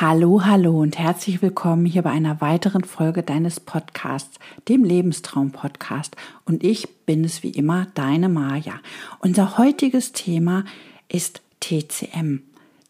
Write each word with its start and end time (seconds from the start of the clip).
Hallo, 0.00 0.44
hallo 0.44 0.80
und 0.80 0.98
herzlich 0.98 1.40
willkommen 1.40 1.86
hier 1.86 2.02
bei 2.02 2.10
einer 2.10 2.40
weiteren 2.40 2.82
Folge 2.82 3.22
deines 3.22 3.60
Podcasts, 3.60 4.40
dem 4.68 4.82
Lebenstraum-Podcast. 4.82 6.16
Und 6.44 6.64
ich 6.64 6.88
bin 7.06 7.22
es 7.22 7.44
wie 7.44 7.50
immer, 7.50 7.86
deine 7.94 8.28
Maja. 8.28 8.80
Unser 9.20 9.56
heutiges 9.56 10.10
Thema 10.10 10.64
ist 11.06 11.42
TCM, 11.60 12.40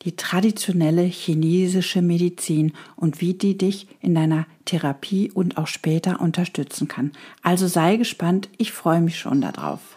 die 0.01 0.17
traditionelle 0.17 1.03
chinesische 1.03 2.01
Medizin 2.01 2.73
und 2.97 3.21
wie 3.21 3.35
die 3.35 3.59
dich 3.59 3.87
in 4.01 4.15
deiner 4.15 4.47
Therapie 4.65 5.31
und 5.31 5.59
auch 5.59 5.67
später 5.67 6.23
unterstützen 6.23 6.89
kann. 6.89 7.13
Also 7.43 7.67
sei 7.67 7.99
gespannt, 7.99 8.49
ich 8.57 8.73
freue 8.73 9.03
mich 9.03 9.19
schon 9.19 9.43
darauf. 9.43 9.94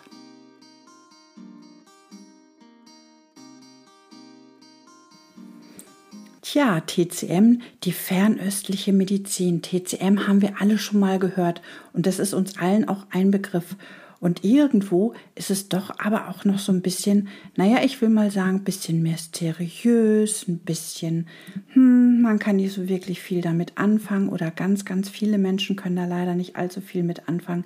Tja, 6.50 6.80
TCM, 6.80 7.62
die 7.84 7.92
fernöstliche 7.92 8.94
Medizin. 8.94 9.62
TCM 9.62 10.28
haben 10.28 10.42
wir 10.42 10.62
alle 10.62 10.78
schon 10.78 10.98
mal 10.98 11.20
gehört 11.20 11.62
und 11.92 12.06
das 12.06 12.20
ist 12.20 12.34
uns 12.34 12.58
allen 12.58 12.88
auch 12.88 13.06
ein 13.10 13.32
Begriff. 13.32 13.76
Und 14.22 14.46
irgendwo 14.46 15.14
ist 15.36 15.52
es 15.52 15.68
doch 15.68 16.00
aber 16.00 16.30
auch 16.30 16.46
noch 16.46 16.58
so 16.58 16.72
ein 16.72 16.82
bisschen, 16.82 17.28
naja, 17.58 17.80
ich 17.84 18.02
will 18.02 18.08
mal 18.08 18.32
sagen, 18.32 18.60
ein 18.60 18.64
bisschen 18.64 19.04
mysteriös, 19.04 20.48
ein 20.48 20.60
bisschen, 20.60 21.28
hm, 21.74 22.22
man 22.22 22.40
kann 22.40 22.56
nicht 22.56 22.74
so 22.74 22.88
wirklich 22.88 23.20
viel 23.20 23.42
damit 23.42 23.74
anfangen 23.78 24.30
oder 24.30 24.50
ganz, 24.50 24.86
ganz 24.86 25.10
viele 25.10 25.38
Menschen 25.38 25.76
können 25.76 25.98
da 25.98 26.06
leider 26.06 26.34
nicht 26.34 26.56
allzu 26.56 26.80
viel 26.80 27.04
mit 27.04 27.28
anfangen. 27.28 27.66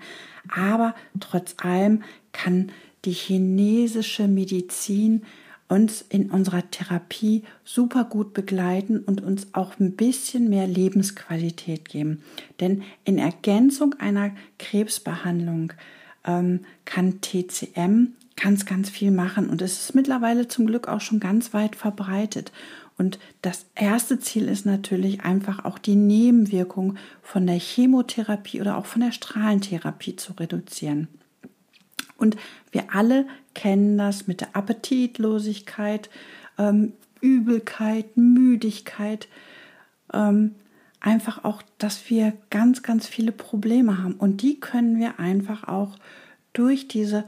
Aber 0.50 0.96
trotz 1.20 1.54
allem 1.60 2.02
kann 2.32 2.72
die 3.06 3.12
chinesische 3.12 4.28
Medizin 4.28 5.22
uns 5.72 6.04
in 6.10 6.30
unserer 6.30 6.70
Therapie 6.70 7.44
super 7.64 8.04
gut 8.04 8.34
begleiten 8.34 9.00
und 9.00 9.22
uns 9.22 9.48
auch 9.54 9.80
ein 9.80 9.96
bisschen 9.96 10.50
mehr 10.50 10.68
Lebensqualität 10.68 11.88
geben. 11.88 12.22
Denn 12.60 12.84
in 13.06 13.18
Ergänzung 13.18 13.96
einer 13.98 14.32
Krebsbehandlung 14.60 15.72
ähm, 16.26 16.66
kann 16.84 17.22
TCM 17.22 18.10
ganz, 18.36 18.66
ganz 18.66 18.90
viel 18.90 19.12
machen 19.12 19.50
und 19.50 19.62
es 19.62 19.80
ist 19.80 19.96
mittlerweile 19.96 20.50
zum 20.50 20.68
Glück 20.68 20.90
auch 20.90 21.00
schon 21.00 21.22
ganz 21.22 21.54
weit 21.54 21.78
verbreitet. 21.78 22.52
Und 22.98 23.18
das 23.42 23.66
erste 23.74 24.20
Ziel 24.20 24.50
ist 24.50 24.66
natürlich 24.66 25.22
einfach 25.22 25.64
auch 25.64 25.80
die 25.80 25.96
Nebenwirkung 25.96 26.98
von 27.22 27.48
der 27.48 27.60
Chemotherapie 27.60 28.60
oder 28.60 28.78
auch 28.78 28.86
von 28.86 29.02
der 29.02 29.14
Strahlentherapie 29.14 30.18
zu 30.18 30.34
reduzieren. 30.34 31.08
Und 32.22 32.38
wir 32.72 32.94
alle 32.94 33.26
kennen 33.56 33.98
das 33.98 34.28
mit 34.28 34.42
der 34.42 34.56
Appetitlosigkeit, 34.56 36.10
ähm, 36.58 36.94
Übelkeit, 37.20 38.16
Müdigkeit, 38.16 39.28
ähm, 40.14 40.56
einfach 41.00 41.44
auch, 41.44 41.64
dass 41.80 42.10
wir 42.10 42.34
ganz, 42.50 42.84
ganz 42.84 43.08
viele 43.08 43.32
Probleme 43.32 43.98
haben. 43.98 44.14
Und 44.14 44.42
die 44.42 44.60
können 44.60 45.00
wir 45.00 45.20
einfach 45.20 45.68
auch 45.68 45.98
durch 46.54 46.88
diese 46.88 47.26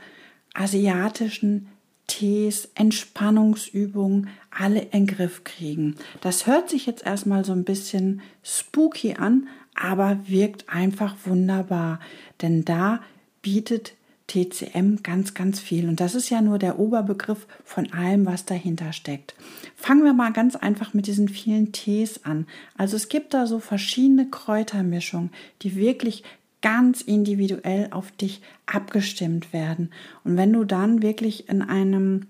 asiatischen 0.53 1.67
Tees, 2.05 2.69
Entspannungsübungen 2.75 4.29
alle 4.51 4.81
in 4.81 5.05
den 5.05 5.07
Griff 5.07 5.43
kriegen. 5.43 5.95
Das 6.21 6.45
hört 6.45 6.69
sich 6.69 6.85
jetzt 6.85 7.05
erstmal 7.05 7.43
so 7.43 7.53
ein 7.53 7.63
bisschen 7.63 8.21
spooky 8.43 9.15
an, 9.15 9.47
aber 9.73 10.19
wirkt 10.27 10.69
einfach 10.69 11.15
wunderbar. 11.25 11.99
Denn 12.41 12.65
da 12.65 13.01
bietet 13.41 13.93
TCM 14.33 15.03
ganz, 15.03 15.35
ganz 15.35 15.59
viel. 15.59 15.87
Und 15.87 15.99
das 15.99 16.15
ist 16.15 16.29
ja 16.31 16.41
nur 16.41 16.57
der 16.57 16.79
Oberbegriff 16.79 17.45
von 17.63 17.93
allem, 17.93 18.25
was 18.25 18.45
dahinter 18.45 18.91
steckt. 18.91 19.35
Fangen 19.75 20.03
wir 20.03 20.13
mal 20.13 20.33
ganz 20.33 20.55
einfach 20.55 20.95
mit 20.95 21.05
diesen 21.05 21.29
vielen 21.29 21.71
Tees 21.71 22.25
an. 22.25 22.47
Also 22.75 22.95
es 22.95 23.09
gibt 23.09 23.35
da 23.35 23.45
so 23.45 23.59
verschiedene 23.59 24.27
Kräutermischungen, 24.27 25.29
die 25.61 25.75
wirklich 25.75 26.23
ganz 26.61 27.01
individuell 27.01 27.89
auf 27.91 28.11
dich 28.11 28.41
abgestimmt 28.65 29.53
werden. 29.53 29.91
Und 30.23 30.35
wenn 30.35 30.51
du 30.51 30.63
dann 30.63 31.03
wirklich 31.03 31.47
in 31.49 31.61
einem, 31.61 32.27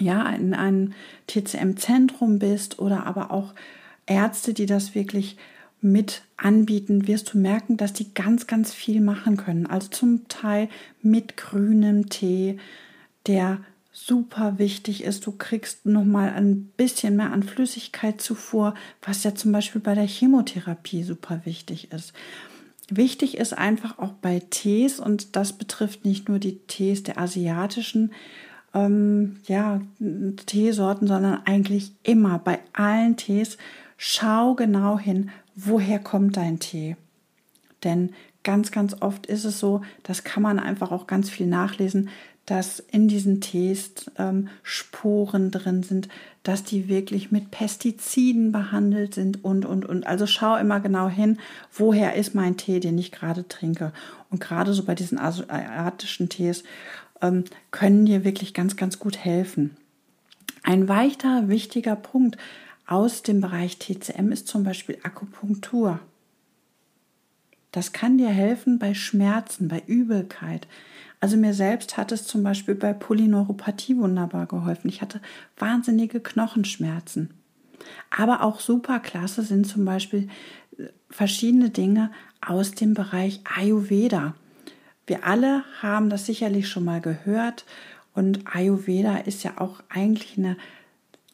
ja, 0.00 0.30
in 0.30 0.54
einem 0.54 0.94
TCM-Zentrum 1.26 2.38
bist 2.38 2.78
oder 2.78 3.04
aber 3.04 3.30
auch 3.32 3.52
Ärzte, 4.06 4.54
die 4.54 4.66
das 4.66 4.94
wirklich 4.94 5.36
mit 5.80 6.22
anbieten, 6.36 7.06
wirst 7.06 7.34
du 7.34 7.38
merken, 7.38 7.76
dass 7.76 7.92
die 7.92 8.12
ganz, 8.14 8.46
ganz 8.46 8.72
viel 8.72 9.00
machen 9.00 9.36
können. 9.36 9.66
Also 9.66 9.88
zum 9.88 10.28
Teil 10.28 10.68
mit 11.02 11.36
grünem 11.36 12.08
Tee, 12.08 12.58
der 13.26 13.60
super 13.92 14.58
wichtig 14.58 15.02
ist. 15.04 15.26
Du 15.26 15.32
kriegst 15.32 15.86
noch 15.86 16.04
mal 16.04 16.30
ein 16.30 16.66
bisschen 16.76 17.16
mehr 17.16 17.32
an 17.32 17.42
Flüssigkeitszufuhr, 17.42 18.74
was 19.02 19.24
ja 19.24 19.34
zum 19.34 19.52
Beispiel 19.52 19.80
bei 19.80 19.94
der 19.94 20.06
Chemotherapie 20.06 21.02
super 21.02 21.40
wichtig 21.44 21.92
ist. 21.92 22.12
Wichtig 22.90 23.36
ist 23.36 23.56
einfach 23.56 23.98
auch 23.98 24.12
bei 24.12 24.40
Tees, 24.50 24.98
und 24.98 25.36
das 25.36 25.52
betrifft 25.52 26.04
nicht 26.04 26.28
nur 26.28 26.38
die 26.38 26.58
Tees 26.60 27.02
der 27.02 27.18
asiatischen 27.18 28.12
ähm, 28.72 29.40
ja, 29.46 29.82
Teesorten, 30.46 31.06
sondern 31.06 31.42
eigentlich 31.44 31.92
immer 32.02 32.38
bei 32.38 32.60
allen 32.72 33.16
Tees, 33.16 33.58
schau 33.98 34.54
genau 34.54 34.98
hin, 34.98 35.30
woher 35.54 35.98
kommt 35.98 36.38
dein 36.38 36.58
Tee? 36.58 36.96
Denn 37.84 38.14
ganz, 38.42 38.70
ganz 38.70 38.96
oft 39.00 39.26
ist 39.26 39.44
es 39.44 39.58
so, 39.58 39.82
das 40.04 40.24
kann 40.24 40.42
man 40.42 40.58
einfach 40.58 40.90
auch 40.90 41.06
ganz 41.06 41.28
viel 41.28 41.46
nachlesen, 41.46 42.08
dass 42.46 42.78
in 42.78 43.08
diesen 43.08 43.42
Tees 43.42 44.10
ähm, 44.16 44.48
Sporen 44.62 45.50
drin 45.50 45.82
sind, 45.82 46.08
dass 46.44 46.64
die 46.64 46.88
wirklich 46.88 47.30
mit 47.30 47.50
Pestiziden 47.50 48.52
behandelt 48.52 49.14
sind 49.14 49.44
und, 49.44 49.66
und, 49.66 49.84
und. 49.84 50.06
Also 50.06 50.26
schau 50.26 50.56
immer 50.56 50.80
genau 50.80 51.10
hin, 51.10 51.38
woher 51.74 52.14
ist 52.14 52.34
mein 52.34 52.56
Tee, 52.56 52.80
den 52.80 52.96
ich 52.96 53.12
gerade 53.12 53.46
trinke. 53.46 53.92
Und 54.30 54.40
gerade 54.40 54.72
so 54.72 54.84
bei 54.84 54.94
diesen 54.94 55.18
asiatischen 55.18 56.30
Tees 56.30 56.64
ähm, 57.20 57.44
können 57.70 58.06
dir 58.06 58.24
wirklich 58.24 58.54
ganz, 58.54 58.76
ganz 58.76 58.98
gut 58.98 59.18
helfen. 59.18 59.76
Ein 60.62 60.88
weiterer 60.88 61.48
wichtiger 61.48 61.96
Punkt 61.96 62.38
aus 62.88 63.22
dem 63.22 63.40
Bereich 63.40 63.78
TCM 63.78 64.32
ist 64.32 64.48
zum 64.48 64.64
Beispiel 64.64 64.98
Akupunktur. 65.02 66.00
Das 67.70 67.92
kann 67.92 68.16
dir 68.16 68.30
helfen 68.30 68.78
bei 68.78 68.94
Schmerzen, 68.94 69.68
bei 69.68 69.82
Übelkeit. 69.86 70.66
Also 71.20 71.36
mir 71.36 71.52
selbst 71.52 71.98
hat 71.98 72.12
es 72.12 72.26
zum 72.26 72.42
Beispiel 72.42 72.74
bei 72.74 72.94
Polyneuropathie 72.94 73.98
wunderbar 73.98 74.46
geholfen. 74.46 74.88
Ich 74.88 75.02
hatte 75.02 75.20
wahnsinnige 75.58 76.20
Knochenschmerzen. 76.20 77.34
Aber 78.10 78.42
auch 78.42 78.58
super 78.58 79.00
klasse 79.00 79.42
sind 79.42 79.66
zum 79.66 79.84
Beispiel 79.84 80.28
äh, 80.78 80.84
verschiedene 81.10 81.68
Dinge 81.68 82.10
aus 82.40 82.72
dem 82.72 82.94
Bereich 82.94 83.42
Ayurveda. 83.54 84.34
Wir 85.06 85.24
alle 85.26 85.62
haben 85.82 86.08
das 86.08 86.24
sicherlich 86.24 86.68
schon 86.68 86.84
mal 86.84 87.02
gehört 87.02 87.66
und 88.14 88.46
Ayurveda 88.46 89.18
ist 89.18 89.42
ja 89.42 89.52
auch 89.58 89.80
eigentlich 89.88 90.38
eine 90.38 90.56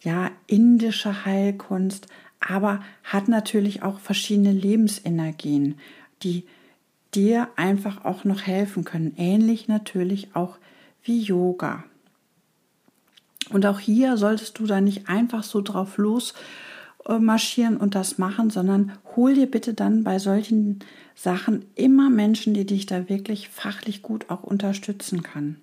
ja, 0.05 0.31
indische 0.47 1.25
Heilkunst, 1.25 2.07
aber 2.41 2.81
hat 3.03 3.29
natürlich 3.29 3.83
auch 3.83 3.99
verschiedene 3.99 4.53
Lebensenergien, 4.53 5.77
die 6.23 6.45
dir 7.15 7.49
einfach 7.57 8.05
auch 8.05 8.25
noch 8.25 8.43
helfen 8.43 8.85
können. 8.85 9.15
Ähnlich 9.17 9.67
natürlich 9.67 10.37
auch 10.37 10.59
wie 11.03 11.21
Yoga. 11.21 11.85
Und 13.51 13.67
auch 13.67 13.79
hier 13.81 14.17
solltest 14.17 14.59
du 14.59 14.67
da 14.67 14.81
nicht 14.81 15.09
einfach 15.09 15.43
so 15.43 15.61
drauf 15.61 15.97
los 15.97 16.35
marschieren 17.07 17.77
und 17.77 17.95
das 17.95 18.19
machen, 18.19 18.51
sondern 18.51 18.93
hol 19.15 19.35
dir 19.35 19.51
bitte 19.51 19.75
dann 19.75 20.05
bei 20.05 20.19
solchen 20.19 20.79
Sachen 21.15 21.67
immer 21.75 22.09
Menschen, 22.11 22.55
die 22.55 22.65
dich 22.65 22.87
da 22.87 23.09
wirklich 23.09 23.51
fachlich 23.51 24.03
gut 24.03 24.31
auch 24.31 24.43
unterstützen 24.43 25.23
kann. 25.23 25.61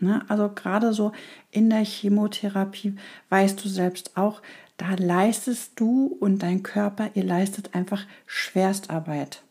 Ne? 0.00 0.22
Also 0.28 0.48
gerade 0.48 0.92
so 0.92 1.12
in 1.50 1.70
der 1.70 1.84
Chemotherapie 1.84 2.96
weißt 3.28 3.64
du 3.64 3.68
selbst 3.68 4.16
auch, 4.16 4.42
da 4.76 4.94
leistest 4.94 5.78
du 5.80 6.16
und 6.20 6.42
dein 6.42 6.62
Körper, 6.62 7.10
ihr 7.14 7.24
leistet 7.24 7.74
einfach 7.74 8.06
Schwerstarbeit. 8.26 9.42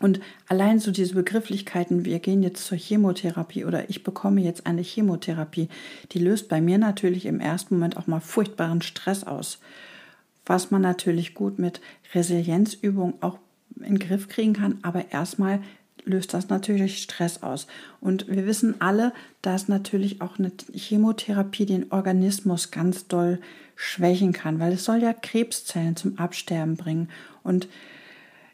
Und 0.00 0.20
allein 0.48 0.80
so 0.80 0.90
diese 0.90 1.14
Begrifflichkeiten, 1.14 2.04
wir 2.04 2.18
gehen 2.18 2.42
jetzt 2.42 2.66
zur 2.66 2.76
Chemotherapie 2.76 3.64
oder 3.64 3.88
ich 3.88 4.02
bekomme 4.02 4.40
jetzt 4.40 4.66
eine 4.66 4.82
Chemotherapie, 4.82 5.68
die 6.10 6.18
löst 6.18 6.48
bei 6.48 6.60
mir 6.60 6.76
natürlich 6.76 7.24
im 7.24 7.40
ersten 7.40 7.76
Moment 7.76 7.96
auch 7.96 8.08
mal 8.08 8.20
furchtbaren 8.20 8.82
Stress 8.82 9.24
aus. 9.24 9.60
Was 10.44 10.72
man 10.72 10.82
natürlich 10.82 11.34
gut 11.34 11.58
mit 11.58 11.80
Resilienzübung 12.14 13.14
auch 13.22 13.38
in 13.76 13.96
den 13.96 13.98
Griff 14.00 14.28
kriegen 14.28 14.54
kann, 14.54 14.78
aber 14.82 15.12
erstmal 15.12 15.60
löst 16.04 16.34
das 16.34 16.48
natürlich 16.48 17.02
Stress 17.02 17.42
aus. 17.42 17.66
Und 18.00 18.28
wir 18.28 18.46
wissen 18.46 18.80
alle, 18.80 19.12
dass 19.40 19.68
natürlich 19.68 20.20
auch 20.20 20.38
eine 20.38 20.52
Chemotherapie 20.72 21.66
den 21.66 21.92
Organismus 21.92 22.70
ganz 22.70 23.06
doll 23.06 23.40
schwächen 23.76 24.32
kann, 24.32 24.60
weil 24.60 24.72
es 24.72 24.84
soll 24.84 25.02
ja 25.02 25.12
Krebszellen 25.12 25.96
zum 25.96 26.18
Absterben 26.18 26.76
bringen. 26.76 27.08
Und 27.42 27.68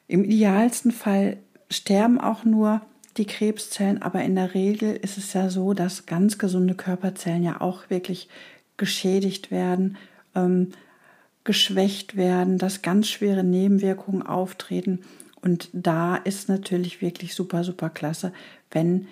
im 0.07 0.25
idealsten 0.25 0.93
Fall 0.93 1.39
sterben 1.71 2.21
auch 2.21 2.45
nur 2.45 2.81
die 3.17 3.27
Krebszellen, 3.27 4.01
aber 4.01 4.23
in 4.23 4.37
der 4.37 4.55
Regel 4.55 4.95
ist 4.95 5.19
es 5.19 5.33
ja 5.33 5.51
so, 5.51 5.75
dass 5.75 6.07
ganz 6.07 6.39
gesunde 6.39 6.75
Körperzellen 6.75 7.43
ja 7.43 7.61
auch 7.61 7.91
wirklich 7.91 8.29
geschädigt 8.77 9.51
werden. 9.51 9.97
Ähm, 10.35 10.73
geschwächt 11.49 12.15
werden, 12.15 12.59
dass 12.59 12.83
ganz 12.83 13.09
schwere 13.09 13.43
Nebenwirkungen 13.43 14.23
auftreten. 14.23 15.01
Und 15.41 15.69
da 15.73 16.17
ist 16.17 16.49
natürlich 16.49 17.01
wirklich 17.01 17.35
super, 17.35 17.65
super 17.65 17.91
klasse, 17.91 18.33
wenn 18.71 19.07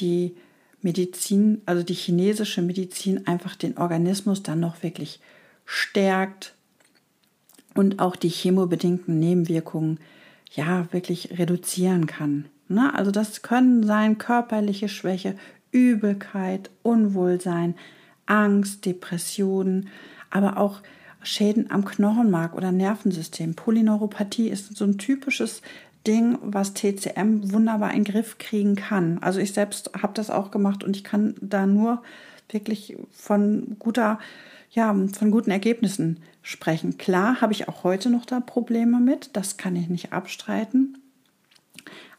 die 0.00 0.34
Medizin, 0.82 1.62
also 1.66 1.82
die 1.82 1.94
chinesische 1.94 2.62
Medizin, 2.62 3.26
einfach 3.26 3.56
den 3.56 3.78
Organismus 3.78 4.42
dann 4.42 4.60
noch 4.60 4.82
wirklich 4.82 5.20
stärkt 5.64 6.54
und 7.74 8.00
auch 8.00 8.16
die 8.16 8.28
chemobedingten 8.28 9.18
Nebenwirkungen 9.18 9.98
ja 10.52 10.86
wirklich 10.92 11.38
reduzieren 11.38 12.06
kann. 12.06 12.46
Ne? 12.68 12.94
Also 12.94 13.10
das 13.10 13.42
können 13.42 13.84
sein 13.84 14.18
körperliche 14.18 14.88
Schwäche, 14.88 15.36
Übelkeit, 15.70 16.70
Unwohlsein, 16.82 17.74
Angst, 18.26 18.86
Depressionen, 18.86 19.88
aber 20.30 20.58
auch 20.58 20.80
Schäden 21.28 21.70
am 21.70 21.84
Knochenmark 21.84 22.54
oder 22.54 22.72
Nervensystem. 22.72 23.54
Polyneuropathie 23.54 24.48
ist 24.48 24.76
so 24.76 24.84
ein 24.84 24.96
typisches 24.96 25.62
Ding, 26.06 26.38
was 26.40 26.72
TCM 26.72 27.52
wunderbar 27.52 27.92
in 27.92 28.04
den 28.04 28.12
Griff 28.12 28.38
kriegen 28.38 28.76
kann. 28.76 29.18
Also 29.18 29.38
ich 29.38 29.52
selbst 29.52 29.90
habe 30.00 30.14
das 30.14 30.30
auch 30.30 30.50
gemacht 30.50 30.82
und 30.82 30.96
ich 30.96 31.04
kann 31.04 31.34
da 31.40 31.66
nur 31.66 32.02
wirklich 32.48 32.96
von 33.10 33.76
guter, 33.78 34.18
ja, 34.70 34.94
von 35.12 35.30
guten 35.30 35.50
Ergebnissen 35.50 36.20
sprechen. 36.40 36.96
Klar 36.96 37.42
habe 37.42 37.52
ich 37.52 37.68
auch 37.68 37.84
heute 37.84 38.08
noch 38.08 38.24
da 38.24 38.40
Probleme 38.40 38.98
mit, 38.98 39.36
das 39.36 39.58
kann 39.58 39.76
ich 39.76 39.88
nicht 39.90 40.14
abstreiten. 40.14 40.96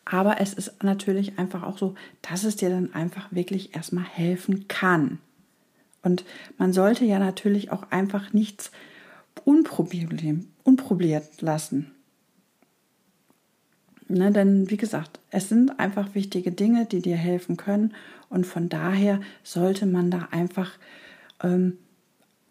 Aber 0.06 0.40
es 0.40 0.54
ist 0.54 0.84
natürlich 0.84 1.40
einfach 1.40 1.64
auch 1.64 1.80
so, 1.80 1.96
dass 2.22 2.44
es 2.44 2.58
dir 2.58 2.70
dann 2.70 2.94
einfach 2.94 3.32
wirklich 3.32 3.76
erstmal 3.76 4.06
helfen 4.06 4.68
kann. 4.68 5.18
Und 6.04 6.26
man 6.60 6.74
sollte 6.74 7.06
ja 7.06 7.18
natürlich 7.18 7.72
auch 7.72 7.92
einfach 7.92 8.34
nichts 8.34 8.72
unprobiert 9.46 11.42
lassen. 11.42 11.92
Ne, 14.12 14.32
denn 14.32 14.72
wie 14.72 14.78
gesagt, 14.78 15.20
es 15.30 15.50
sind 15.50 15.80
einfach 15.80 16.16
wichtige 16.16 16.52
Dinge, 16.52 16.86
die 16.86 17.02
dir 17.02 17.16
helfen 17.16 17.58
können 17.58 17.94
und 18.30 18.48
von 18.48 18.68
daher 18.68 19.22
sollte 19.44 19.86
man 19.86 20.10
da 20.10 20.30
einfach 20.32 20.72
ähm, 21.44 21.78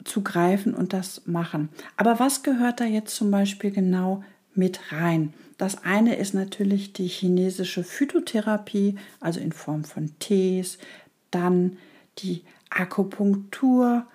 zugreifen 0.05 0.73
und 0.73 0.93
das 0.93 1.27
machen. 1.27 1.69
Aber 1.97 2.21
was 2.21 2.45
gehört 2.45 2.79
da 2.79 2.85
jetzt 2.85 3.17
zum 3.17 3.33
Beispiel 3.33 3.73
genau 3.73 4.23
mit 4.55 4.93
rein? 4.93 5.35
Das 5.57 5.83
eine 5.83 6.15
ist 6.15 6.33
natürlich 6.33 6.93
die 6.93 7.09
chinesische 7.09 7.83
Phytotherapie, 7.83 8.97
also 9.19 9.41
in 9.41 9.51
Form 9.51 9.83
von 9.83 10.13
Tees, 10.21 10.79
dann 11.33 11.77
die 12.19 12.45
Akupunktur 12.71 14.07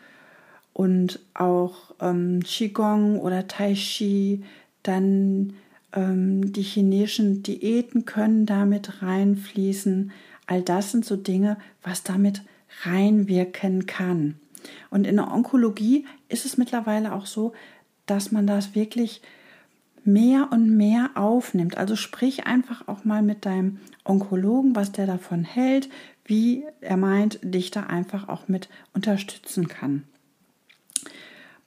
und 0.73 1.19
auch 1.33 1.93
ähm, 2.01 2.41
Qigong 2.43 3.19
oder 3.19 3.47
Tai 3.47 3.73
Chi, 3.73 4.43
dann 4.81 5.53
ähm, 5.93 6.51
die 6.51 6.63
chinesischen 6.63 7.43
Diäten 7.43 8.05
können 8.05 8.45
damit 8.45 9.01
reinfließen. 9.01 10.11
All 10.47 10.61
das 10.61 10.91
sind 10.91 11.05
so 11.05 11.15
Dinge, 11.15 11.57
was 11.83 12.03
damit 12.03 12.41
reinwirken 12.83 13.85
kann. 13.85 14.35
Und 14.89 15.05
in 15.05 15.17
der 15.17 15.31
Onkologie 15.31 16.05
ist 16.29 16.45
es 16.45 16.57
mittlerweile 16.57 17.13
auch 17.13 17.25
so, 17.25 17.53
dass 18.05 18.31
man 18.31 18.47
das 18.47 18.75
wirklich 18.75 19.21
mehr 20.03 20.49
und 20.51 20.75
mehr 20.75 21.11
aufnimmt. 21.15 21.77
Also 21.77 21.95
sprich 21.95 22.45
einfach 22.45 22.87
auch 22.87 23.05
mal 23.05 23.21
mit 23.21 23.45
deinem 23.45 23.79
Onkologen, 24.03 24.75
was 24.75 24.91
der 24.91 25.05
davon 25.05 25.43
hält, 25.43 25.89
wie 26.25 26.65
er 26.81 26.97
meint, 26.97 27.39
dich 27.41 27.71
da 27.71 27.83
einfach 27.83 28.27
auch 28.27 28.47
mit 28.47 28.69
unterstützen 28.93 29.67
kann. 29.67 30.03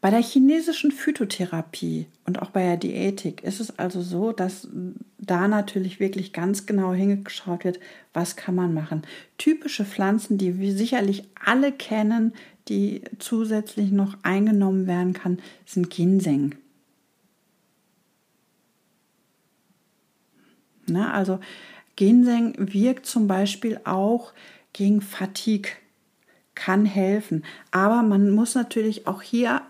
Bei 0.06 0.10
der 0.10 0.22
chinesischen 0.22 0.92
Phytotherapie 0.92 2.06
und 2.26 2.40
auch 2.40 2.50
bei 2.50 2.62
der 2.62 2.76
Diätik 2.76 3.42
ist 3.42 3.58
es 3.58 3.76
also 3.76 4.02
so, 4.02 4.30
dass 4.30 4.68
da 5.18 5.48
natürlich 5.48 5.98
wirklich 5.98 6.32
ganz 6.32 6.64
genau 6.64 6.92
hingeschaut 6.92 7.64
wird, 7.64 7.80
was 8.12 8.36
kann 8.36 8.54
man 8.54 8.72
machen. 8.72 9.02
Typische 9.36 9.84
Pflanzen, 9.84 10.38
die 10.38 10.60
wir 10.60 10.72
sicherlich 10.76 11.24
alle 11.44 11.72
kennen, 11.72 12.34
die 12.68 13.02
zusätzlich 13.18 13.90
noch 13.90 14.16
eingenommen 14.22 14.86
werden 14.86 15.12
kann, 15.12 15.40
sind 15.64 15.90
Ginseng. 15.90 16.54
Na, 20.86 21.14
also 21.14 21.40
Ginseng 21.96 22.54
wirkt 22.58 23.06
zum 23.06 23.26
Beispiel 23.26 23.80
auch 23.82 24.32
gegen 24.72 25.00
Fatigue, 25.00 25.72
kann 26.54 26.86
helfen. 26.86 27.44
Aber 27.72 28.02
man 28.02 28.30
muss 28.30 28.54
natürlich 28.54 29.08
auch 29.08 29.20
hier 29.20 29.62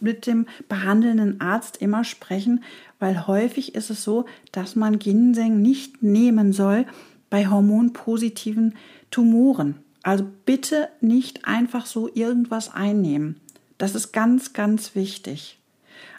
mit 0.00 0.26
dem 0.26 0.46
behandelnden 0.68 1.40
Arzt 1.40 1.78
immer 1.78 2.04
sprechen, 2.04 2.62
weil 2.98 3.26
häufig 3.26 3.74
ist 3.74 3.90
es 3.90 4.04
so, 4.04 4.26
dass 4.52 4.76
man 4.76 4.98
Ginseng 4.98 5.60
nicht 5.60 6.02
nehmen 6.02 6.52
soll 6.52 6.86
bei 7.30 7.48
hormonpositiven 7.48 8.74
Tumoren. 9.10 9.76
Also 10.02 10.26
bitte 10.44 10.88
nicht 11.00 11.44
einfach 11.44 11.86
so 11.86 12.10
irgendwas 12.12 12.72
einnehmen. 12.72 13.40
Das 13.78 13.94
ist 13.94 14.12
ganz, 14.12 14.52
ganz 14.52 14.94
wichtig. 14.94 15.58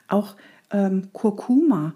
Auch 0.07 0.35
ähm, 0.71 1.09
Kurkuma 1.13 1.93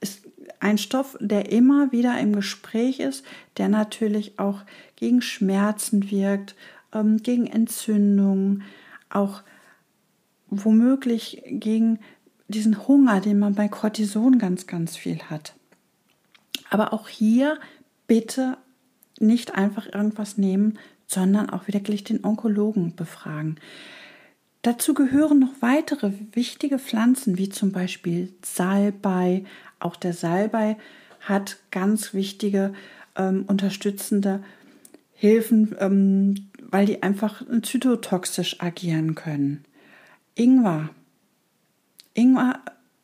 ist 0.00 0.22
ein 0.60 0.78
Stoff, 0.78 1.16
der 1.20 1.52
immer 1.52 1.92
wieder 1.92 2.18
im 2.18 2.34
Gespräch 2.34 3.00
ist, 3.00 3.24
der 3.56 3.68
natürlich 3.68 4.38
auch 4.38 4.60
gegen 4.96 5.20
Schmerzen 5.20 6.10
wirkt, 6.10 6.54
ähm, 6.92 7.18
gegen 7.18 7.46
Entzündungen, 7.46 8.62
auch 9.10 9.42
womöglich 10.62 11.42
gegen 11.46 11.98
diesen 12.48 12.86
Hunger, 12.86 13.20
den 13.20 13.38
man 13.38 13.54
bei 13.54 13.68
Cortison 13.68 14.38
ganz, 14.38 14.66
ganz 14.66 14.96
viel 14.96 15.18
hat. 15.30 15.54
Aber 16.70 16.92
auch 16.92 17.08
hier 17.08 17.58
bitte 18.06 18.58
nicht 19.18 19.54
einfach 19.54 19.86
irgendwas 19.86 20.38
nehmen, 20.38 20.78
sondern 21.06 21.50
auch 21.50 21.68
wirklich 21.68 22.04
den 22.04 22.24
Onkologen 22.24 22.94
befragen. 22.94 23.56
Dazu 24.62 24.94
gehören 24.94 25.38
noch 25.38 25.52
weitere 25.60 26.12
wichtige 26.32 26.78
Pflanzen, 26.78 27.36
wie 27.36 27.50
zum 27.50 27.70
Beispiel 27.70 28.32
Salbei. 28.42 29.44
Auch 29.78 29.96
der 29.96 30.14
Salbei 30.14 30.76
hat 31.20 31.58
ganz 31.70 32.14
wichtige 32.14 32.72
ähm, 33.16 33.44
unterstützende 33.46 34.42
Hilfen, 35.12 35.74
ähm, 35.78 36.48
weil 36.58 36.86
die 36.86 37.02
einfach 37.02 37.42
zytotoxisch 37.62 38.60
agieren 38.60 39.14
können. 39.14 39.64
Ingwer. 40.34 40.90
Ingwer 42.14 42.60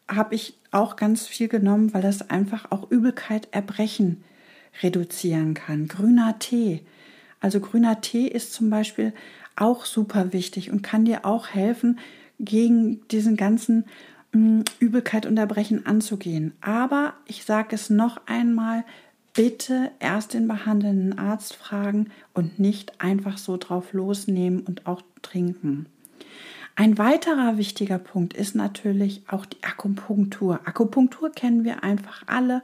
habe 0.09 0.34
ich 0.34 0.55
auch 0.70 0.96
ganz 0.96 1.27
viel 1.27 1.49
genommen, 1.49 1.94
weil 1.94 2.03
das 2.03 2.31
einfach 2.31 2.70
auch 2.70 2.91
Übelkeit, 2.91 3.49
Erbrechen 3.53 4.25
reduzieren 4.82 5.55
kann. 5.55 5.89
Grüner 5.89 6.39
Tee. 6.39 6.82
Also 7.41 7.60
grüner 7.60 8.01
Tee 8.01 8.27
ist 8.27 8.53
zum 8.53 8.70
Beispiel 8.70 9.13
auch 9.56 9.84
super 9.84 10.32
wichtig 10.32 10.70
und 10.70 10.82
kann 10.82 11.05
dir 11.05 11.25
auch 11.25 11.49
helfen, 11.49 11.99
gegen 12.39 13.06
diesen 13.08 13.37
ganzen 13.37 13.84
mh, 14.32 14.41
mm, 14.41 14.65
Übelkeit 14.79 15.27
und 15.27 15.37
Erbrechen 15.37 15.87
anzugehen. 15.87 16.55
Aber 16.60 17.15
ich 17.27 17.44
sage 17.44 17.75
es 17.75 17.91
noch 17.91 18.27
einmal, 18.27 18.84
bitte 19.34 19.91
erst 20.01 20.34
den 20.34 20.49
behandelnden 20.49 21.19
Arzt 21.19 21.55
fragen 21.55 22.10
und 22.34 22.58
nicht 22.58 23.01
einfach 23.01 23.39
so 23.39 23.56
drauf 23.56 23.93
losnehmen 23.93 24.60
und 24.60 24.87
auch 24.87 25.03
trinken. 25.22 25.87
Ein 26.81 26.96
weiterer 26.96 27.58
wichtiger 27.58 27.99
Punkt 27.99 28.32
ist 28.32 28.55
natürlich 28.55 29.20
auch 29.29 29.44
die 29.44 29.63
Akupunktur. 29.63 30.60
Akupunktur 30.65 31.31
kennen 31.31 31.63
wir 31.63 31.84
einfach 31.84 32.22
alle. 32.25 32.63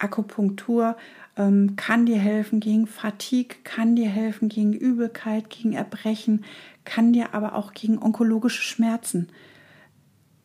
Akupunktur 0.00 0.96
ähm, 1.36 1.76
kann 1.76 2.04
dir 2.04 2.18
helfen 2.18 2.58
gegen 2.58 2.88
Fatigue, 2.88 3.54
kann 3.62 3.94
dir 3.94 4.08
helfen 4.08 4.48
gegen 4.48 4.72
Übelkeit, 4.72 5.50
gegen 5.50 5.72
Erbrechen, 5.72 6.44
kann 6.84 7.12
dir 7.12 7.32
aber 7.32 7.54
auch 7.54 7.74
gegen 7.74 8.02
onkologische 8.02 8.60
Schmerzen 8.60 9.28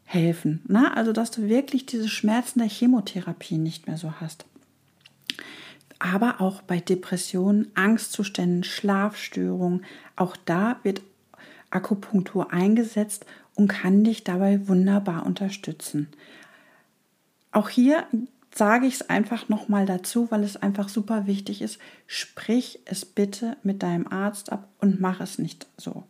helfen. 0.03 0.61
Na? 0.67 0.93
Also, 0.93 1.11
dass 1.11 1.31
du 1.31 1.49
wirklich 1.49 1.87
diese 1.87 2.09
Schmerzen 2.09 2.59
der 2.59 2.69
Chemotherapie 2.69 3.57
nicht 3.57 3.87
mehr 3.87 3.97
so 3.97 4.21
hast. 4.21 4.45
Aber 5.97 6.41
auch 6.41 6.61
bei 6.61 6.79
Depressionen, 6.79 7.71
Angstzuständen, 7.73 8.63
Schlafstörungen, 8.63 9.83
auch 10.15 10.37
da 10.45 10.79
wird 10.83 11.01
Akupunktur 11.69 12.51
eingesetzt 12.51 13.25
und 13.55 13.67
kann 13.67 14.03
dich 14.03 14.23
dabei 14.23 14.67
wunderbar 14.67 15.25
unterstützen. 15.25 16.07
Auch 17.51 17.69
hier 17.69 18.05
sage 18.53 18.87
ich 18.87 18.95
es 18.95 19.09
einfach 19.09 19.49
nochmal 19.49 19.85
dazu, 19.85 20.29
weil 20.31 20.43
es 20.43 20.57
einfach 20.57 20.89
super 20.89 21.27
wichtig 21.27 21.61
ist. 21.61 21.79
Sprich 22.07 22.79
es 22.85 23.05
bitte 23.05 23.57
mit 23.63 23.83
deinem 23.83 24.07
Arzt 24.07 24.51
ab 24.51 24.67
und 24.79 24.99
mach 24.99 25.19
es 25.21 25.37
nicht 25.37 25.67
so. 25.77 26.03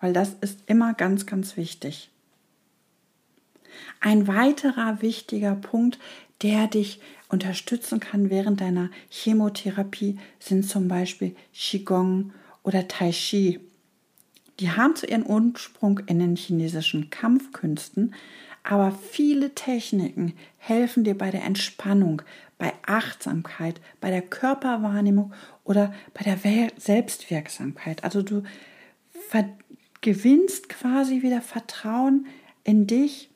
Weil 0.00 0.12
das 0.12 0.34
ist 0.40 0.60
immer 0.66 0.94
ganz, 0.94 1.26
ganz 1.26 1.56
wichtig. 1.56 2.10
Ein 4.00 4.26
weiterer 4.26 5.02
wichtiger 5.02 5.54
Punkt, 5.54 5.98
der 6.42 6.66
dich 6.68 7.00
unterstützen 7.28 8.00
kann 8.00 8.30
während 8.30 8.60
deiner 8.60 8.90
Chemotherapie, 9.10 10.18
sind 10.38 10.64
zum 10.64 10.88
Beispiel 10.88 11.34
Qigong 11.52 12.32
oder 12.62 12.88
Tai 12.88 13.10
Chi. 13.10 13.60
Die 14.60 14.70
haben 14.72 14.96
zu 14.96 15.06
ihren 15.06 15.26
Ursprung 15.26 16.00
in 16.06 16.18
den 16.18 16.36
chinesischen 16.36 17.10
Kampfkünsten, 17.10 18.14
aber 18.64 18.90
viele 18.92 19.54
Techniken 19.54 20.34
helfen 20.56 21.04
dir 21.04 21.16
bei 21.16 21.30
der 21.30 21.44
Entspannung, 21.44 22.22
bei 22.58 22.72
Achtsamkeit, 22.84 23.80
bei 24.00 24.10
der 24.10 24.22
Körperwahrnehmung 24.22 25.32
oder 25.64 25.94
bei 26.12 26.24
der 26.24 26.38
Selbstwirksamkeit. 26.76 28.02
Also 28.04 28.22
du 28.22 28.42
gewinnst 30.00 30.68
quasi 30.68 31.22
wieder 31.22 31.40
Vertrauen 31.40 32.26
in 32.64 32.86
dich 32.86 33.30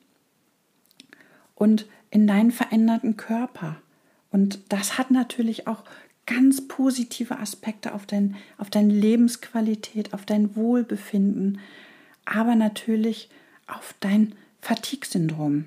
und 1.55 1.87
in 2.11 2.27
deinen 2.27 2.51
veränderten 2.51 3.17
Körper. 3.17 3.77
Und 4.31 4.59
das 4.69 4.97
hat 4.97 5.11
natürlich 5.11 5.67
auch 5.67 5.83
ganz 6.25 6.67
positive 6.67 7.39
Aspekte 7.39 7.93
auf, 7.93 8.05
dein, 8.05 8.35
auf 8.57 8.69
deine 8.69 8.93
Lebensqualität, 8.93 10.13
auf 10.13 10.25
dein 10.25 10.55
Wohlbefinden, 10.55 11.59
aber 12.25 12.55
natürlich 12.55 13.29
auf 13.67 13.95
dein 13.99 14.33
Fatigue-Syndrom. 14.61 15.65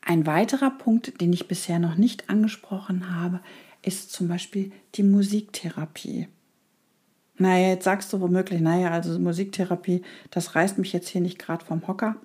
Ein 0.00 0.24
weiterer 0.24 0.70
Punkt, 0.70 1.20
den 1.20 1.32
ich 1.32 1.48
bisher 1.48 1.78
noch 1.78 1.96
nicht 1.96 2.30
angesprochen 2.30 3.14
habe, 3.14 3.40
ist 3.82 4.12
zum 4.12 4.28
Beispiel 4.28 4.72
die 4.94 5.02
Musiktherapie. 5.02 6.28
Naja, 7.38 7.68
jetzt 7.68 7.84
sagst 7.84 8.12
du 8.12 8.20
womöglich, 8.20 8.60
naja, 8.60 8.90
also 8.90 9.18
Musiktherapie, 9.18 10.02
das 10.30 10.54
reißt 10.54 10.78
mich 10.78 10.92
jetzt 10.92 11.08
hier 11.08 11.20
nicht 11.20 11.38
gerade 11.38 11.64
vom 11.64 11.86
Hocker. 11.86 12.16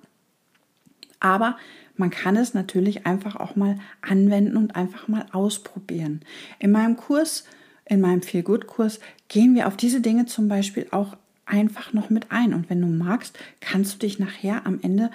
Aber 1.22 1.56
man 1.96 2.10
kann 2.10 2.36
es 2.36 2.52
natürlich 2.52 3.06
einfach 3.06 3.36
auch 3.36 3.54
mal 3.54 3.78
anwenden 4.00 4.56
und 4.56 4.74
einfach 4.74 5.06
mal 5.06 5.24
ausprobieren. 5.30 6.20
In 6.58 6.72
meinem 6.72 6.96
Kurs, 6.96 7.44
in 7.84 8.00
meinem 8.00 8.22
Feel 8.22 8.42
Good 8.42 8.66
Kurs, 8.66 8.98
gehen 9.28 9.54
wir 9.54 9.68
auf 9.68 9.76
diese 9.76 10.00
Dinge 10.00 10.26
zum 10.26 10.48
Beispiel 10.48 10.88
auch 10.90 11.16
einfach 11.46 11.92
noch 11.92 12.10
mit 12.10 12.32
ein. 12.32 12.54
Und 12.54 12.68
wenn 12.68 12.80
du 12.80 12.88
magst, 12.88 13.38
kannst 13.60 13.94
du 13.94 13.98
dich 13.98 14.18
nachher 14.18 14.66
am 14.66 14.80
Ende, 14.82 15.12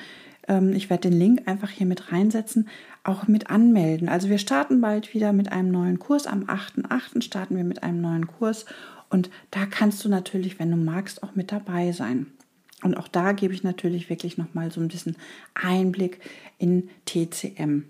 ähm, 0.48 0.72
ich 0.72 0.90
werde 0.90 1.10
den 1.10 1.20
Link 1.20 1.46
einfach 1.46 1.70
hier 1.70 1.86
mit 1.86 2.10
reinsetzen, 2.14 2.70
auch 3.04 3.28
mit 3.28 3.50
anmelden. 3.50 4.08
Also 4.08 4.30
wir 4.30 4.38
starten 4.38 4.80
bald 4.80 5.14
wieder 5.14 5.34
mit 5.34 5.52
einem 5.52 5.72
neuen 5.72 6.00
Kurs. 6.00 6.26
Am 6.26 6.46
8.8. 6.46 7.22
starten 7.22 7.58
wir 7.58 7.66
mit 7.66 7.84
einem 7.84 8.00
neuen 8.00 8.28
Kurs. 8.28 8.66
Und 9.10 9.30
da 9.52 9.66
kannst 9.66 10.06
du 10.06 10.10
natürlich, 10.10 10.58
wenn 10.58 10.72
du 10.72 10.78
magst, 10.78 11.22
auch 11.22 11.36
mit 11.36 11.52
dabei 11.52 11.92
sein. 11.92 12.28
Und 12.84 12.96
auch 12.96 13.08
da 13.08 13.32
gebe 13.32 13.54
ich 13.54 13.64
natürlich 13.64 14.10
wirklich 14.10 14.38
nochmal 14.38 14.72
so 14.72 14.80
ein 14.80 14.88
bisschen 14.88 15.16
Einblick 15.56 16.20
in 16.60 16.90
TCM. 17.06 17.86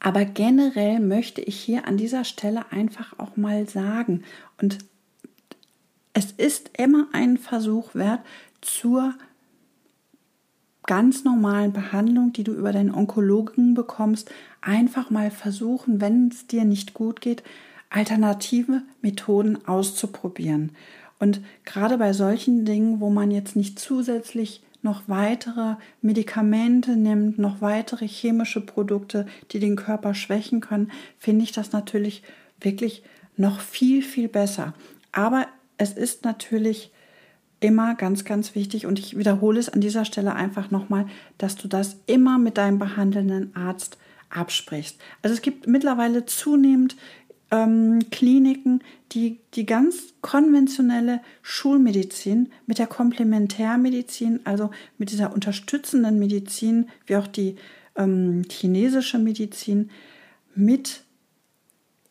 Aber 0.00 0.26
generell 0.26 1.00
möchte 1.00 1.40
ich 1.40 1.58
hier 1.58 1.88
an 1.88 1.96
dieser 1.96 2.24
Stelle 2.24 2.70
einfach 2.70 3.18
auch 3.18 3.38
mal 3.38 3.66
sagen, 3.66 4.22
und 4.60 4.78
es 6.12 6.30
ist 6.30 6.70
immer 6.76 7.08
ein 7.12 7.38
Versuch 7.38 7.94
wert, 7.94 8.20
zur 8.60 9.14
ganz 10.86 11.24
normalen 11.24 11.72
Behandlung, 11.72 12.32
die 12.32 12.44
du 12.44 12.52
über 12.52 12.72
deinen 12.72 12.94
Onkologen 12.94 13.74
bekommst, 13.74 14.30
einfach 14.60 15.10
mal 15.10 15.30
versuchen, 15.30 16.00
wenn 16.00 16.28
es 16.28 16.46
dir 16.46 16.64
nicht 16.64 16.94
gut 16.94 17.20
geht, 17.20 17.42
alternative 17.90 18.82
Methoden 19.02 19.66
auszuprobieren. 19.66 20.72
Und 21.18 21.40
gerade 21.64 21.96
bei 21.96 22.12
solchen 22.12 22.64
Dingen, 22.64 23.00
wo 23.00 23.08
man 23.08 23.30
jetzt 23.30 23.56
nicht 23.56 23.78
zusätzlich 23.78 24.62
noch 24.82 25.02
weitere 25.06 25.76
Medikamente 26.02 26.96
nimmt, 26.96 27.38
noch 27.38 27.62
weitere 27.62 28.06
chemische 28.06 28.60
Produkte, 28.60 29.26
die 29.50 29.58
den 29.58 29.76
Körper 29.76 30.14
schwächen 30.14 30.60
können, 30.60 30.90
finde 31.18 31.44
ich 31.44 31.52
das 31.52 31.72
natürlich 31.72 32.22
wirklich 32.60 33.02
noch 33.36 33.60
viel, 33.60 34.02
viel 34.02 34.28
besser. 34.28 34.74
Aber 35.12 35.46
es 35.78 35.92
ist 35.92 36.24
natürlich 36.24 36.90
immer 37.64 37.94
ganz, 37.94 38.26
ganz 38.26 38.54
wichtig 38.54 38.84
und 38.84 38.98
ich 38.98 39.16
wiederhole 39.16 39.58
es 39.58 39.70
an 39.70 39.80
dieser 39.80 40.04
Stelle 40.04 40.34
einfach 40.34 40.70
nochmal, 40.70 41.06
dass 41.38 41.56
du 41.56 41.66
das 41.66 41.96
immer 42.04 42.38
mit 42.38 42.58
deinem 42.58 42.78
behandelnden 42.78 43.56
Arzt 43.56 43.96
absprichst. 44.28 44.98
Also 45.22 45.32
es 45.32 45.40
gibt 45.40 45.66
mittlerweile 45.66 46.26
zunehmend 46.26 46.94
ähm, 47.50 48.00
Kliniken, 48.10 48.82
die 49.12 49.40
die 49.54 49.64
ganz 49.64 50.12
konventionelle 50.20 51.22
Schulmedizin 51.40 52.50
mit 52.66 52.78
der 52.78 52.86
Komplementärmedizin, 52.86 54.40
also 54.44 54.70
mit 54.98 55.10
dieser 55.10 55.32
unterstützenden 55.32 56.18
Medizin, 56.18 56.90
wie 57.06 57.16
auch 57.16 57.26
die 57.26 57.56
ähm, 57.96 58.42
chinesische 58.50 59.18
Medizin, 59.18 59.88
mit 60.54 61.02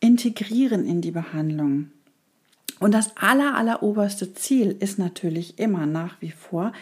integrieren 0.00 0.84
in 0.84 1.00
die 1.00 1.12
Behandlung. 1.12 1.90
Und 2.80 2.92
das 2.92 3.16
aller, 3.16 3.54
aller 3.54 3.82
oberste 3.82 4.34
Ziel 4.34 4.76
ist 4.78 4.98
natürlich 4.98 5.58
immer 5.58 5.86
nach 5.86 6.20
wie 6.20 6.32
vor, 6.32 6.72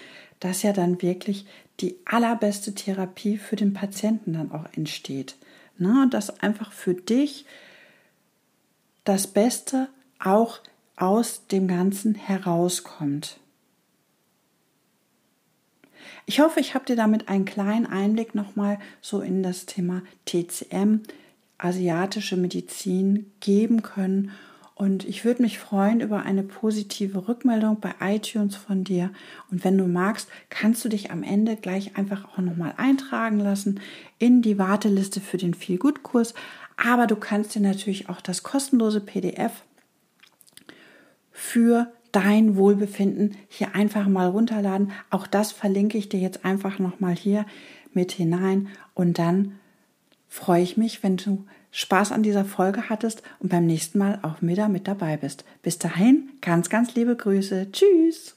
dass 0.40 0.62
ja 0.62 0.72
dann 0.72 1.02
wirklich 1.02 1.46
die 1.80 1.96
allerbeste 2.04 2.74
Therapie 2.74 3.36
für 3.36 3.56
den 3.56 3.72
Patienten 3.72 4.32
dann 4.32 4.52
auch 4.52 4.66
entsteht. 4.72 5.36
Na, 5.78 6.06
dass 6.06 6.40
einfach 6.40 6.72
für 6.72 6.94
dich 6.94 7.44
das 9.04 9.26
Beste 9.26 9.88
auch 10.18 10.60
aus 10.96 11.46
dem 11.46 11.68
Ganzen 11.68 12.14
herauskommt. 12.14 13.38
Ich 16.26 16.40
hoffe, 16.40 16.60
ich 16.60 16.74
habe 16.74 16.84
dir 16.84 16.96
damit 16.96 17.28
einen 17.28 17.44
kleinen 17.44 17.86
Einblick 17.86 18.34
nochmal 18.34 18.78
so 19.00 19.20
in 19.20 19.42
das 19.42 19.66
Thema 19.66 20.02
TCM, 20.26 21.00
asiatische 21.58 22.36
Medizin 22.36 23.32
geben 23.40 23.82
können 23.82 24.32
und 24.74 25.04
ich 25.04 25.24
würde 25.24 25.42
mich 25.42 25.58
freuen 25.58 26.00
über 26.00 26.22
eine 26.22 26.42
positive 26.42 27.28
Rückmeldung 27.28 27.78
bei 27.80 27.94
iTunes 28.00 28.56
von 28.56 28.84
dir. 28.84 29.10
Und 29.50 29.64
wenn 29.64 29.76
du 29.76 29.86
magst, 29.86 30.28
kannst 30.48 30.84
du 30.84 30.88
dich 30.88 31.10
am 31.10 31.22
Ende 31.22 31.56
gleich 31.56 31.96
einfach 31.96 32.24
auch 32.24 32.38
nochmal 32.38 32.74
eintragen 32.78 33.38
lassen 33.38 33.80
in 34.18 34.40
die 34.42 34.58
Warteliste 34.58 35.20
für 35.20 35.36
den 35.36 35.54
Feelgood-Kurs. 35.54 36.34
Aber 36.76 37.06
du 37.06 37.16
kannst 37.16 37.54
dir 37.54 37.60
natürlich 37.60 38.08
auch 38.08 38.20
das 38.20 38.42
kostenlose 38.42 39.00
PDF 39.00 39.62
für 41.30 41.92
dein 42.10 42.56
Wohlbefinden 42.56 43.36
hier 43.48 43.74
einfach 43.74 44.06
mal 44.06 44.28
runterladen. 44.28 44.92
Auch 45.10 45.26
das 45.26 45.52
verlinke 45.52 45.98
ich 45.98 46.08
dir 46.08 46.20
jetzt 46.20 46.44
einfach 46.44 46.78
nochmal 46.78 47.14
hier 47.14 47.46
mit 47.92 48.12
hinein. 48.12 48.68
Und 48.94 49.18
dann 49.18 49.58
freue 50.28 50.62
ich 50.62 50.76
mich, 50.76 51.02
wenn 51.02 51.18
du 51.18 51.44
Spaß 51.72 52.12
an 52.12 52.22
dieser 52.22 52.44
Folge 52.44 52.88
hattest 52.88 53.22
und 53.40 53.48
beim 53.48 53.66
nächsten 53.66 53.98
Mal 53.98 54.20
auch 54.22 54.36
wieder 54.40 54.68
mit 54.68 54.86
dabei 54.86 55.16
bist. 55.16 55.44
Bis 55.62 55.78
dahin, 55.78 56.30
ganz, 56.40 56.70
ganz 56.70 56.94
liebe 56.94 57.16
Grüße. 57.16 57.72
Tschüss. 57.72 58.36